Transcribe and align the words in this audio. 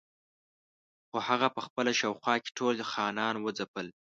خو 1.07 1.17
هغه 1.27 1.47
په 1.55 1.61
خپله 1.67 1.91
شاوخوا 1.99 2.35
کې 2.43 2.51
ټول 2.57 2.75
خانان 2.91 3.35
وځپل. 3.39 3.87